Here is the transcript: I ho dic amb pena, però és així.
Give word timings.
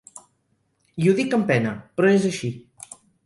I 1.03 1.09
ho 1.11 1.13
dic 1.19 1.35
amb 1.37 1.47
pena, 1.53 1.75
però 1.99 2.13
és 2.15 2.27
així. 2.31 2.53